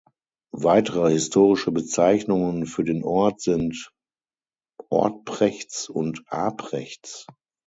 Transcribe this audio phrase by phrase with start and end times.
[0.57, 3.91] Weitere historische Bezeichnungen für den Ort sind
[4.89, 7.27] "Ortprechts" und "Aprechts".